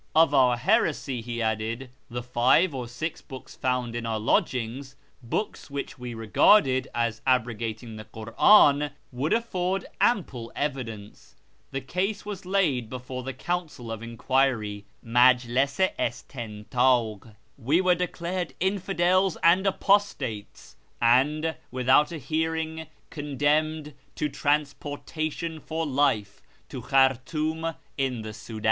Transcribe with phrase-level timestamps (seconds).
[0.15, 5.69] Of our heresy, he added, the five or six books found in our lodgings (books
[5.69, 11.35] which we regarded as abrogating the Kur'an) would afford ample evidence.
[11.69, 17.35] The case was laid [before the Council of Enquiry (Majlis i istintdk).
[17.59, 25.85] We were declared infidels and apostates, and, without a hearing, con demned to transportation for
[25.85, 28.59] life to Khartoum in the Soudan.